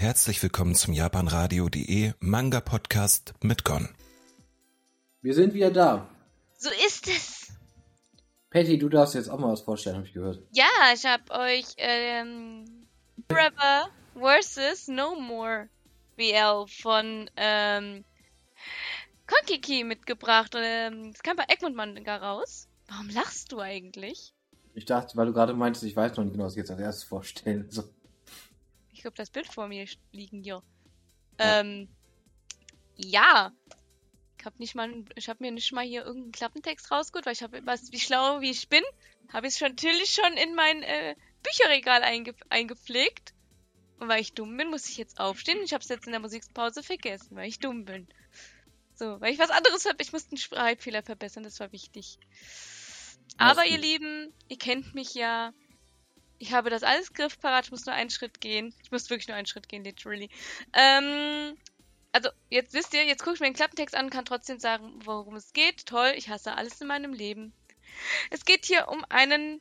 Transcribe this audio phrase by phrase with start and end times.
[0.00, 3.86] Herzlich willkommen zum japanradio.de Manga Podcast mit Gon.
[5.20, 6.08] Wir sind wieder da.
[6.56, 7.52] So ist es.
[8.48, 10.42] Patty, du darfst jetzt auch mal was vorstellen, habe ich gehört.
[10.52, 12.64] Ja, ich hab euch ähm,
[13.28, 14.88] Forever vs.
[14.88, 15.68] No More
[16.16, 18.02] BL von ähm,
[19.26, 20.54] Konkiki mitgebracht.
[20.56, 22.68] Ähm, das kam bei Egmont Manga raus.
[22.88, 24.32] Warum lachst du eigentlich?
[24.72, 26.80] Ich dachte, weil du gerade meintest, ich weiß noch nicht genau, was ich jetzt als
[26.80, 27.66] erstes vorstellen.
[27.68, 27.84] So.
[29.00, 30.62] Ich glaube, das Bild vor mir liegen hier.
[31.38, 31.60] Ja.
[31.60, 31.88] Ähm,
[32.96, 33.50] ja.
[34.38, 37.42] Ich habe nicht mal, ich habe mir nicht mal hier irgendeinen Klappentext rausgeholt, weil ich
[37.42, 38.82] habe was, wie schlau wie ich bin,
[39.32, 43.32] habe ich es natürlich schon in mein äh, Bücherregal einge eingepflegt.
[44.00, 45.62] Und weil ich dumm bin, muss ich jetzt aufstehen.
[45.62, 48.06] Ich habe es jetzt in der Musikpause vergessen, weil ich dumm bin.
[48.96, 50.02] So, weil ich was anderes habe.
[50.02, 52.18] Ich musste einen Schreibfehler verbessern, das war wichtig.
[53.38, 55.54] Aber ihr Lieben, ihr kennt mich ja.
[56.40, 58.74] Ich habe das alles griffparat, ich muss nur einen Schritt gehen.
[58.82, 60.30] Ich muss wirklich nur einen Schritt gehen, literally.
[60.72, 61.54] Ähm,
[62.12, 65.00] also, jetzt wisst ihr, jetzt gucke ich mir den Klappentext an und kann trotzdem sagen,
[65.04, 65.84] worum es geht.
[65.84, 67.52] Toll, ich hasse alles in meinem Leben.
[68.30, 69.60] Es geht hier um einen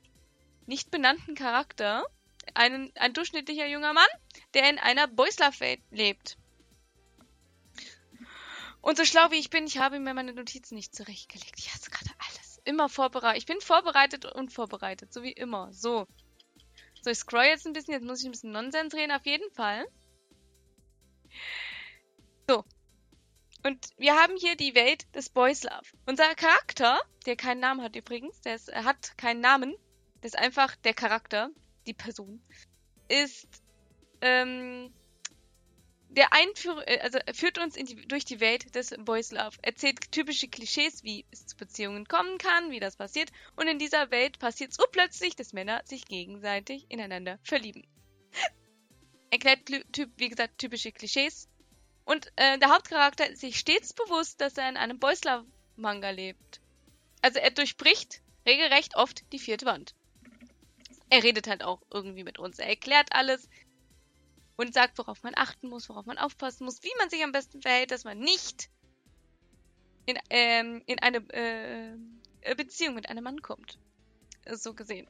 [0.67, 2.05] nicht benannten Charakter.
[2.53, 4.07] Einen, ein durchschnittlicher junger Mann,
[4.53, 6.37] der in einer Boys Love Welt lebt.
[8.79, 11.55] Und so schlau wie ich bin, ich habe mir meine Notizen nicht zurechtgelegt.
[11.57, 12.61] Ich hasse gerade alles.
[12.63, 13.37] Immer vorbereitet.
[13.37, 15.73] Ich bin vorbereitet und vorbereitet, so wie immer.
[15.73, 16.07] So.
[17.01, 19.49] So, ich scroll jetzt ein bisschen, jetzt muss ich ein bisschen Nonsens reden, auf jeden
[19.51, 19.85] Fall.
[22.47, 22.65] So.
[23.63, 25.85] Und wir haben hier die Welt des Boys Love.
[26.05, 29.75] Unser Charakter, der keinen Namen hat übrigens, der ist, hat keinen Namen,
[30.21, 31.49] der ist einfach der Charakter,
[31.85, 32.41] die Person,
[33.09, 33.47] ist
[34.21, 34.93] ähm,
[36.09, 40.47] der Einführ äh, also führt uns die, durch die Welt des Boys Love, erzählt typische
[40.47, 44.73] Klischees, wie es zu Beziehungen kommen kann, wie das passiert, und in dieser Welt passiert
[44.73, 47.85] so plötzlich, dass Männer sich gegenseitig ineinander verlieben.
[49.29, 51.47] Erklärt, typ, wie gesagt, typische Klischees.
[52.05, 56.09] Und äh, der Hauptcharakter ist sich stets bewusst, dass er in einem Boys Love Manga
[56.09, 56.59] lebt.
[57.21, 59.93] Also er durchbricht regelrecht oft die vierte Wand.
[61.11, 62.57] Er redet halt auch irgendwie mit uns.
[62.57, 63.47] Er erklärt alles,
[64.59, 67.61] und sagt, worauf man achten muss, worauf man aufpassen muss, wie man sich am besten
[67.61, 68.69] verhält, dass man nicht
[70.05, 73.79] in, ähm, in eine äh, Beziehung mit einem Mann kommt.
[74.51, 75.07] So gesehen.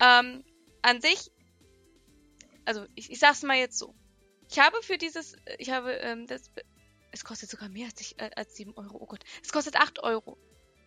[0.00, 0.44] Ähm,
[0.82, 1.32] an sich,
[2.64, 3.92] also ich, ich sag's mal jetzt so.
[4.48, 6.48] Ich habe für dieses, ich habe, ähm, das,
[7.10, 8.98] es kostet sogar mehr als, ich, äh, als 7 Euro.
[9.00, 10.38] Oh Gott, es kostet 8 Euro.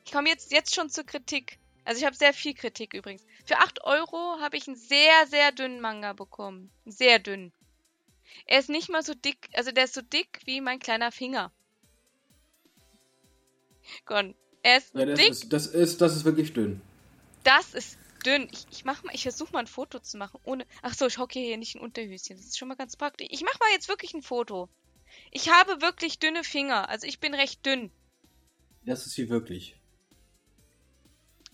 [0.06, 1.60] Ich komme jetzt, jetzt schon zur Kritik.
[1.84, 3.26] Also ich habe sehr viel Kritik übrigens.
[3.46, 6.72] Für 8 Euro habe ich einen sehr, sehr dünnen Manga bekommen.
[6.86, 7.52] Sehr dünn.
[8.46, 11.52] Er ist nicht mal so dick, also der ist so dick wie mein kleiner Finger.
[14.06, 14.36] Gon.
[14.62, 15.30] Er ist ja, das dick.
[15.30, 16.82] Ist, das, ist, das ist wirklich dünn.
[17.44, 18.48] Das ist dünn.
[18.52, 20.40] Ich, ich mach mal, ich versuche mal ein Foto zu machen.
[20.44, 20.66] Ohne.
[20.82, 22.38] Ach so, ich hocke hier nicht ein Unterhöschen.
[22.38, 23.28] Das ist schon mal ganz praktisch.
[23.30, 24.70] Ich mach mal jetzt wirklich ein Foto.
[25.32, 26.90] Ich habe wirklich dünne Finger.
[26.90, 27.92] Also ich bin recht dünn.
[28.86, 29.76] Das ist sie wirklich.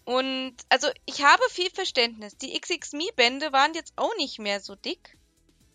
[0.06, 2.36] Und also ich habe viel Verständnis.
[2.38, 5.19] Die XX-Me-Bände waren jetzt auch nicht mehr so dick.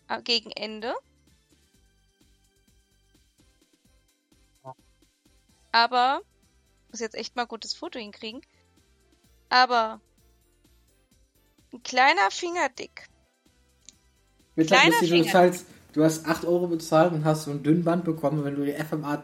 [0.07, 0.93] Äh, gegen Ende.
[5.71, 6.21] Aber,
[6.89, 8.41] muss jetzt echt mal ein gutes Foto hinkriegen.
[9.49, 9.99] Aber,
[11.73, 13.09] ein kleiner Fingerdick.
[14.55, 15.23] Kleiner Finger.
[15.23, 18.45] Du, zahlst, du hast 8 Euro bezahlt und hast so ein Dünnband bekommen.
[18.45, 19.17] Wenn du die FMA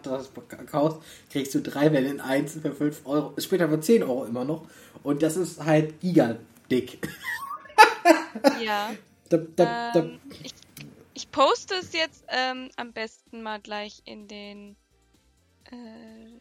[0.69, 3.33] kaufst, kriegst du drei Wellen in 1 für 5 Euro.
[3.37, 4.67] Später für 10 Euro immer noch.
[5.03, 6.99] Und das ist halt gigadick.
[8.61, 8.91] Ja.
[9.29, 9.99] da, da, da.
[9.99, 10.53] Ähm, ich
[11.21, 14.75] ich poste es jetzt ähm, am besten mal gleich in den.
[15.71, 16.39] Äh,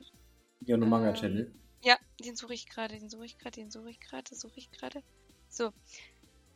[0.64, 1.52] ja, no Manga Channel.
[1.52, 4.56] Ähm, ja, den suche ich gerade, den suche ich gerade, den suche ich gerade, suche
[4.56, 5.02] ich gerade.
[5.50, 5.72] So.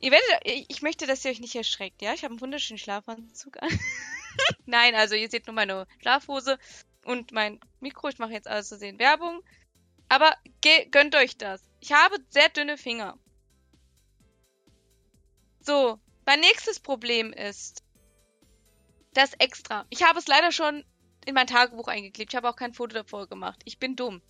[0.00, 2.14] Ihr werdet, ich möchte, dass ihr euch nicht erschreckt, ja?
[2.14, 3.68] Ich habe einen wunderschönen Schlafanzug an.
[4.66, 6.58] Nein, also ihr seht nur meine Schlafhose
[7.04, 8.08] und mein Mikro.
[8.08, 9.42] Ich mache jetzt alles zu sehen Werbung.
[10.08, 10.34] Aber
[10.90, 11.62] gönnt euch das.
[11.80, 13.18] Ich habe sehr dünne Finger.
[15.60, 17.83] So, mein nächstes Problem ist,
[19.14, 19.86] das extra.
[19.90, 20.84] Ich habe es leider schon
[21.24, 22.32] in mein Tagebuch eingeklebt.
[22.32, 23.60] Ich habe auch kein Foto davor gemacht.
[23.64, 24.20] Ich bin dumm.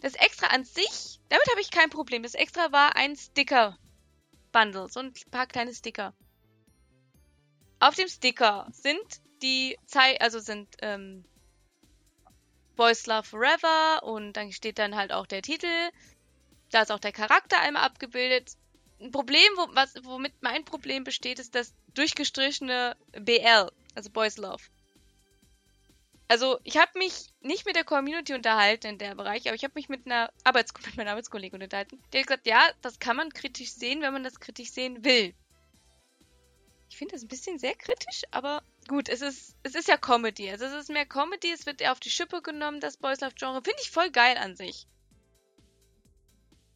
[0.00, 2.22] Das extra an sich, damit habe ich kein Problem.
[2.22, 4.88] Das extra war ein Sticker-Bundle.
[4.88, 6.14] So ein paar kleine Sticker.
[7.80, 9.02] Auf dem Sticker sind
[9.42, 11.24] die Zeit, also sind ähm,
[12.76, 15.90] Boys Love Forever und dann steht dann halt auch der Titel.
[16.70, 18.52] Da ist auch der Charakter einmal abgebildet.
[19.00, 24.62] Ein Problem, wo, was, womit mein Problem besteht, ist das durchgestrichene BL, also Boys Love.
[26.28, 29.74] Also, ich habe mich nicht mit der Community unterhalten in der Bereich, aber ich habe
[29.74, 32.00] mich mit einer Arbeits mit meiner Arbeitskollegin unterhalten.
[32.12, 35.34] Die hat gesagt, ja, das kann man kritisch sehen, wenn man das kritisch sehen will.
[36.90, 40.50] Ich finde das ein bisschen sehr kritisch, aber gut, es ist, es ist ja Comedy.
[40.50, 43.34] Also es ist mehr Comedy, es wird eher auf die Schippe genommen, das Boys Love
[43.34, 43.62] Genre.
[43.62, 44.86] Finde ich voll geil an sich.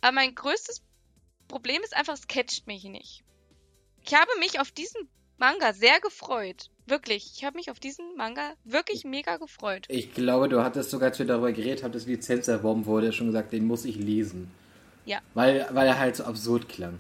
[0.01, 0.83] Aber mein größtes
[1.55, 3.23] Problem ist einfach, es catcht mich nicht.
[4.05, 6.69] Ich habe mich auf diesen Manga sehr gefreut.
[6.85, 7.31] Wirklich.
[7.37, 9.87] Ich habe mich auf diesen Manga wirklich mega gefreut.
[9.89, 13.53] Ich glaube, du hattest sogar, wir darüber geredet haben, dass Lizenz erworben wurde, schon gesagt,
[13.53, 14.51] den muss ich lesen.
[15.05, 15.21] Ja.
[15.35, 16.99] Weil, weil er halt so absurd klang.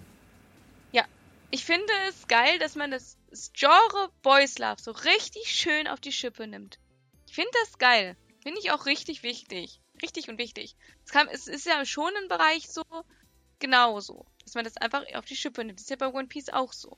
[0.92, 1.04] Ja.
[1.50, 5.98] Ich finde es geil, dass man das, das Genre Boys Love so richtig schön auf
[5.98, 6.78] die Schippe nimmt.
[7.26, 8.16] Ich finde das geil.
[8.44, 9.80] Finde ich auch richtig wichtig.
[10.00, 10.76] Richtig und wichtig.
[11.04, 12.84] Es, kam, es ist ja schon im Bereich so
[13.58, 14.26] genauso.
[14.44, 15.79] Dass man das einfach auf die Schippe nimmt.
[15.79, 16.96] Das ist ja bei One Piece auch so.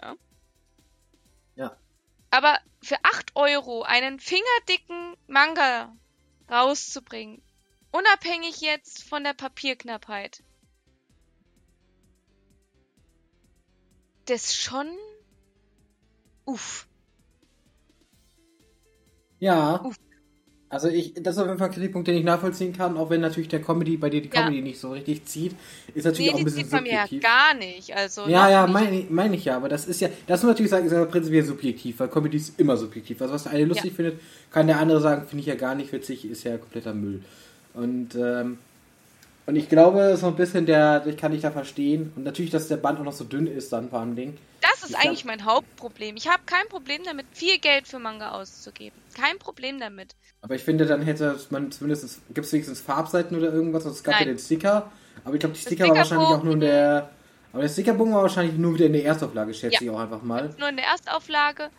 [0.00, 0.16] Ja.
[1.56, 1.76] Ja.
[2.30, 5.96] Aber für 8 Euro einen fingerdicken Manga
[6.50, 7.42] rauszubringen,
[7.92, 10.42] unabhängig jetzt von der Papierknappheit,
[14.26, 14.88] das schon.
[16.44, 16.88] Uff.
[19.38, 19.80] Ja.
[19.82, 19.96] Uff.
[20.74, 23.20] Also ich, das ist auf jeden Fall ein Kritikpunkt, den ich nachvollziehen kann, auch wenn
[23.20, 24.62] natürlich der Comedy bei dir die Comedy ja.
[24.64, 25.54] nicht so richtig zieht,
[25.94, 26.82] ist natürlich nee, auch ein bisschen subjektiv.
[26.82, 28.26] Nee, die bei mir ja gar nicht, also.
[28.26, 30.86] Ja, ja, meine mein ich ja, aber das ist ja, das muss man natürlich sagen,
[30.86, 33.22] ist ja prinzipiell subjektiv, weil Comedy ist immer subjektiv.
[33.22, 33.96] Also was der eine lustig ja.
[33.96, 37.22] findet, kann der andere sagen, finde ich ja gar nicht witzig, ist ja kompletter Müll.
[37.74, 38.58] Und ähm,
[39.46, 42.12] und ich glaube, so ein bisschen der, ich kann dich da verstehen.
[42.16, 44.38] Und natürlich, dass der Band auch noch so dünn ist, dann vor allem Ding.
[44.62, 46.16] Das ist ich eigentlich glaub, mein Hauptproblem.
[46.16, 48.98] Ich habe kein Problem damit, viel Geld für Manga auszugeben.
[49.14, 50.14] Kein Problem damit.
[50.40, 53.84] Aber ich finde, dann hätte man zumindest, gibt es wenigstens Farbseiten oder irgendwas?
[53.84, 54.28] Also es gab Nein.
[54.28, 54.90] ja den Sticker.
[55.24, 57.10] Aber ich glaube, die Sticker war wahrscheinlich auch nur in der.
[57.52, 59.82] Aber der Stickerbogen war wahrscheinlich nur wieder in der Erstauflage, schätze ja.
[59.82, 60.52] ich auch einfach mal.
[60.58, 61.70] Nur in der Erstauflage.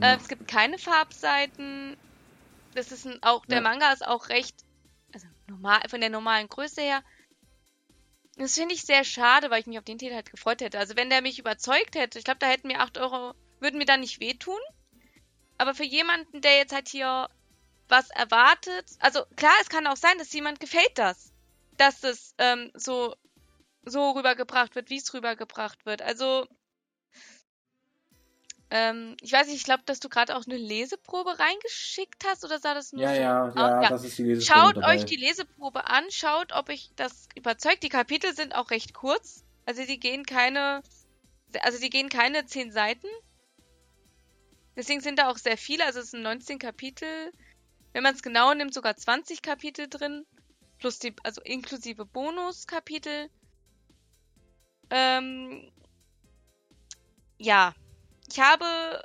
[0.00, 0.12] Ja.
[0.12, 1.96] Äh, es gibt keine Farbseiten.
[2.74, 3.62] Das ist ein, auch, der ja.
[3.62, 4.63] Manga ist auch recht
[5.54, 7.02] normal, von der normalen Größe her.
[8.36, 10.78] Das finde ich sehr schade, weil ich mich auf den Titel halt gefreut hätte.
[10.78, 13.84] Also wenn der mich überzeugt hätte, ich glaube, da hätten mir 8 Euro, würden mir
[13.84, 14.58] dann nicht wehtun.
[15.56, 17.28] Aber für jemanden, der jetzt halt hier
[17.88, 21.32] was erwartet, also klar, es kann auch sein, dass jemand gefällt das.
[21.76, 23.14] Dass es ähm, so,
[23.84, 26.02] so rübergebracht wird, wie es rübergebracht wird.
[26.02, 26.46] Also
[28.76, 32.58] ähm, ich weiß nicht, ich glaube, dass du gerade auch eine Leseprobe reingeschickt hast oder
[32.58, 33.20] sah das nur ja, so?
[33.20, 34.60] Ja, ja, ja, das ist die Leseprobe.
[34.60, 34.96] Schaut dabei.
[34.96, 37.84] euch die Leseprobe an, schaut, ob ich das überzeugt.
[37.84, 39.44] Die Kapitel sind auch recht kurz.
[39.64, 40.82] Also die gehen keine,
[41.62, 43.06] also die gehen keine 10 Seiten.
[44.74, 47.30] Deswegen sind da auch sehr viele, also es sind 19 Kapitel.
[47.92, 50.26] Wenn man es genau nimmt, sogar 20 Kapitel drin.
[50.80, 53.30] Plus die, also inklusive Bonuskapitel.
[54.90, 55.70] Ähm,
[57.38, 57.72] ja,
[58.34, 59.00] ich habe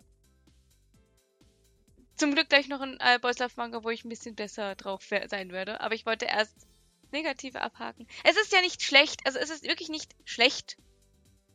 [2.16, 5.04] zum Glück gleich noch ein äh, Boys Love Manga, wo ich ein bisschen besser drauf
[5.04, 5.81] sein werde.
[5.81, 6.68] Aber ich wollte erst
[7.12, 8.08] Negative abhaken.
[8.24, 10.78] Es ist ja nicht schlecht, also es ist wirklich nicht schlecht.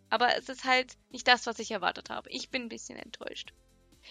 [0.09, 2.31] Aber es ist halt nicht das, was ich erwartet habe.
[2.31, 3.53] Ich bin ein bisschen enttäuscht.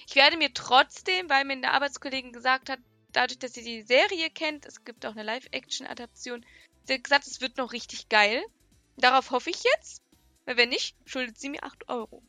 [0.07, 2.79] Ich werde mir trotzdem, weil mir eine Arbeitskollegin gesagt hat,
[3.13, 6.45] dadurch, dass sie die Serie kennt, es gibt auch eine Live-Action-Adaption,
[6.83, 8.43] sie hat gesagt, es wird noch richtig geil.
[8.97, 10.01] Darauf hoffe ich jetzt.
[10.43, 12.21] Weil wenn nicht, schuldet sie mir 8 Euro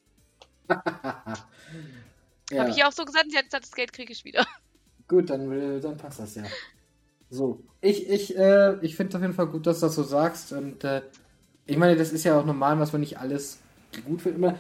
[0.69, 2.61] ja.
[2.61, 4.47] Habe ich ja auch so gesagt, sie hat gesagt, das Geld kriege ich wieder.
[5.09, 6.45] Gut, dann, dann passt das ja.
[7.31, 10.03] So, ich, ich, äh, ich finde es auf jeden Fall gut, dass du das so
[10.03, 10.53] sagst.
[10.53, 11.03] Und äh,
[11.67, 13.59] ich meine, das ist ja auch normal, was man nicht alles
[14.07, 14.57] gut findet.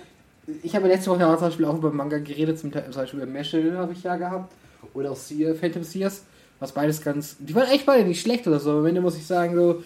[0.62, 3.30] Ich habe letzte Woche ja zum Beispiel auch über Manga geredet, zum, zum Beispiel über
[3.30, 4.52] Meshel habe ich ja gehabt.
[4.92, 6.24] Oder auch Seer, Phantom Sears,
[6.60, 7.36] was beides ganz.
[7.38, 8.70] Die waren echt beide nicht schlecht oder so.
[8.70, 9.82] Aber am Ende muss ich sagen, so,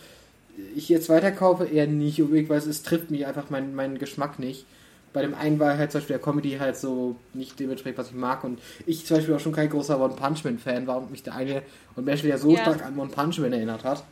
[0.75, 4.41] ich jetzt weiterkaufe, eher nicht unbedingt, weil es, es trifft mich einfach meinen mein Geschmack
[4.41, 4.67] nicht
[5.13, 8.15] bei dem einen war halt zum Beispiel der Comedy halt so nicht dementsprechend, was ich
[8.15, 8.45] mag.
[8.45, 11.23] Und ich zum Beispiel auch schon kein großer One Punch Man Fan war und mich
[11.23, 11.63] der eine
[11.97, 12.63] und Mashly ja so ja.
[12.63, 14.05] stark an One Punch Man erinnert hat.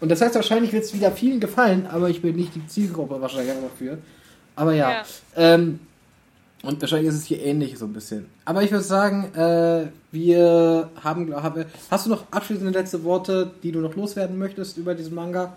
[0.00, 3.20] Und das heißt, wahrscheinlich wird es wieder vielen gefallen, aber ich bin nicht die Zielgruppe
[3.20, 3.98] wahrscheinlich dafür.
[4.54, 4.90] Aber ja.
[4.90, 5.04] ja.
[5.36, 5.80] Ähm,
[6.62, 8.26] und wahrscheinlich ist es hier ähnlich so ein bisschen.
[8.44, 11.64] Aber ich würde sagen, äh, wir haben, haben.
[11.90, 15.56] Hast du noch abschließende letzte Worte, die du noch loswerden möchtest über diesen Manga?